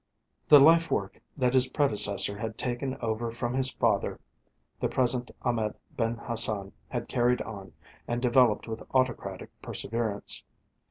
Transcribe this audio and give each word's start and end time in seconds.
The 0.49 0.59
life 0.59 0.89
work 0.89 1.21
that 1.37 1.53
his 1.53 1.69
predecessor 1.69 2.35
had 2.35 2.57
taken 2.57 2.97
over 3.01 3.31
from 3.31 3.53
his 3.53 3.69
father 3.71 4.19
the 4.79 4.89
present 4.89 5.29
Ahmed 5.43 5.75
Ben 5.91 6.15
Hassan 6.15 6.71
had 6.89 7.07
carried 7.07 7.43
on 7.43 7.73
and 8.07 8.19
developed 8.19 8.67
with 8.67 8.81
autocratic 8.95 9.51
perseverance. 9.61 10.43